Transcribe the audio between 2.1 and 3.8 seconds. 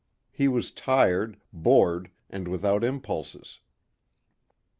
and without impulses.